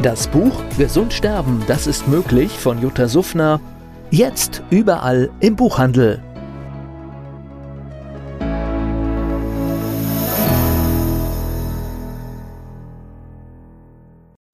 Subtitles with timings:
[0.00, 3.60] Das Buch Gesund sterben, das ist möglich von Jutta Suffner.
[4.10, 6.22] Jetzt überall im Buchhandel.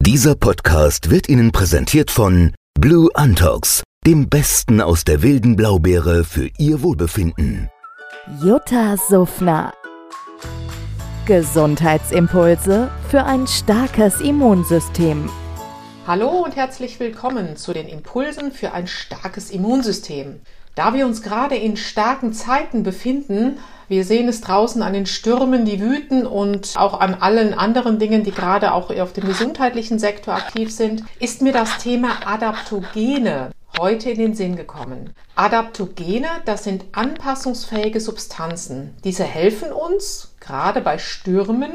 [0.01, 6.48] Dieser Podcast wird Ihnen präsentiert von Blue Antox, dem Besten aus der wilden Blaubeere für
[6.59, 7.68] Ihr Wohlbefinden.
[8.43, 9.73] Jutta Suffner.
[11.28, 15.28] Gesundheitsimpulse für ein starkes Immunsystem.
[16.06, 20.40] Hallo und herzlich willkommen zu den Impulsen für ein starkes Immunsystem.
[20.74, 25.66] Da wir uns gerade in starken Zeiten befinden, wir sehen es draußen an den Stürmen,
[25.66, 30.32] die wüten und auch an allen anderen Dingen, die gerade auch auf dem gesundheitlichen Sektor
[30.32, 35.15] aktiv sind, ist mir das Thema Adaptogene heute in den Sinn gekommen.
[35.35, 38.95] Adaptogene, das sind anpassungsfähige Substanzen.
[39.04, 41.73] Diese helfen uns, gerade bei Stürmen,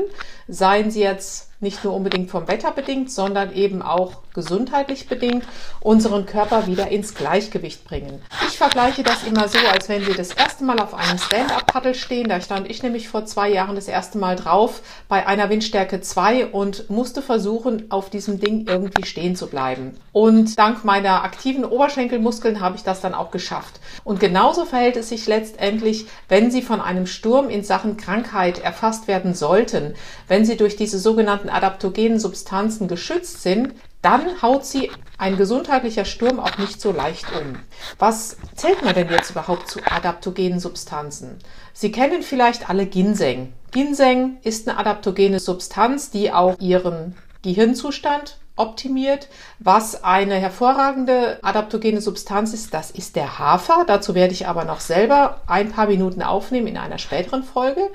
[0.47, 5.45] seien sie jetzt nicht nur unbedingt vom Wetter bedingt, sondern eben auch gesundheitlich bedingt,
[5.80, 8.22] unseren Körper wieder ins Gleichgewicht bringen.
[8.47, 12.28] Ich vergleiche das immer so, als wenn Sie das erste Mal auf einem Stand-Up-Paddle stehen.
[12.28, 16.47] Da stand ich nämlich vor zwei Jahren das erste Mal drauf bei einer Windstärke 2
[16.47, 19.97] und musste versuchen, auf diesem Ding irgendwie stehen zu bleiben.
[20.11, 23.80] Und dank meiner aktiven Oberschenkelmuskeln habe ich das dann auch geschafft.
[24.03, 29.07] Und genauso verhält es sich letztendlich, wenn Sie von einem Sturm in Sachen Krankheit erfasst
[29.07, 29.95] werden sollten.
[30.27, 33.73] Wenn Sie durch diese sogenannten adaptogenen Substanzen geschützt sind,
[34.03, 37.55] dann haut sie ein gesundheitlicher Sturm auch nicht so leicht um.
[37.97, 41.39] Was zählt man denn jetzt überhaupt zu adaptogenen Substanzen?
[41.72, 43.53] Sie kennen vielleicht alle Ginseng.
[43.72, 49.29] Ginseng ist eine adaptogene Substanz, die auch ihren Gehirnzustand optimiert.
[49.59, 53.85] Was eine hervorragende adaptogene Substanz ist, das ist der Hafer.
[53.88, 57.89] Dazu werde ich aber noch selber ein paar Minuten aufnehmen in einer späteren Folge.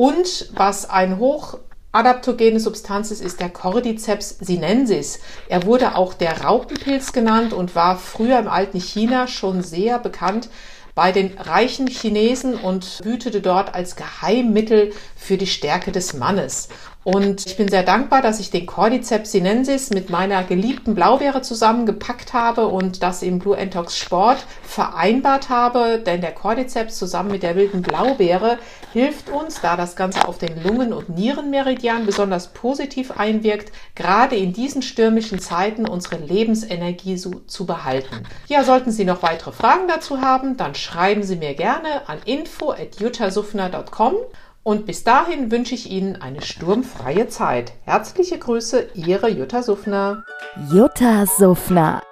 [0.00, 1.58] Und was ein hoch
[1.92, 5.20] adaptogene Substanz ist, ist der Cordyceps sinensis.
[5.46, 10.48] Er wurde auch der Raupenpilz genannt und war früher im alten China schon sehr bekannt
[10.94, 16.70] bei den reichen Chinesen und wütete dort als Geheimmittel für die Stärke des Mannes.
[17.02, 22.34] Und ich bin sehr dankbar, dass ich den Cordyceps sinensis mit meiner geliebten Blaubeere zusammengepackt
[22.34, 27.56] habe und das im Blue Entox Sport vereinbart habe, denn der Cordyceps zusammen mit der
[27.56, 28.58] wilden Blaubeere
[28.92, 34.52] hilft uns, da das Ganze auf den Lungen- und Nierenmeridian besonders positiv einwirkt, gerade in
[34.52, 38.24] diesen stürmischen Zeiten unsere Lebensenergie so zu behalten.
[38.46, 44.16] Ja, sollten Sie noch weitere Fragen dazu haben, dann schreiben Sie mir gerne an info@juttasufner.com
[44.62, 47.72] und bis dahin wünsche ich Ihnen eine sturmfreie Zeit.
[47.84, 50.24] Herzliche Grüße, Ihre Jutta Suffner.
[50.70, 52.02] Jutta Suffner.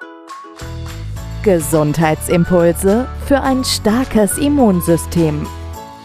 [1.42, 5.46] Gesundheitsimpulse für ein starkes Immunsystem.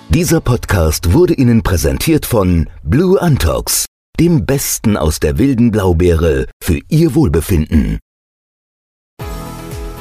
[0.10, 3.86] Dieser Podcast wurde Ihnen präsentiert von Blue Antox,
[4.20, 8.00] dem Besten aus der wilden Blaubeere für Ihr Wohlbefinden.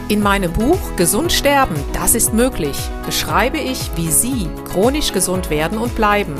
[0.08, 2.76] In meinem Buch Gesund sterben, das ist möglich,
[3.06, 6.34] beschreibe ich, wie Sie chronisch gesund werden und bleiben.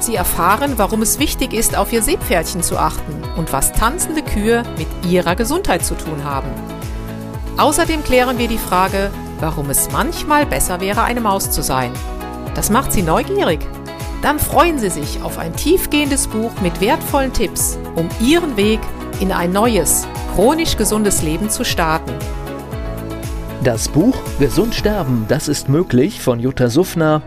[0.00, 4.62] Sie erfahren, warum es wichtig ist, auf Ihr Seepferdchen zu achten und was tanzende Kühe
[4.78, 6.48] mit ihrer Gesundheit zu tun haben.
[7.56, 11.92] Außerdem klären wir die Frage, warum es manchmal besser wäre, eine Maus zu sein.
[12.54, 13.60] Das macht Sie neugierig.
[14.22, 18.80] Dann freuen Sie sich auf ein tiefgehendes Buch mit wertvollen Tipps, um Ihren Weg
[19.20, 22.14] in ein neues, chronisch gesundes Leben zu starten.
[23.68, 27.20] Das Buch Gesund sterben, das ist möglich von Jutta Suffner.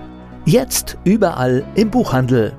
[0.43, 2.53] Jetzt überall im Buchhandel.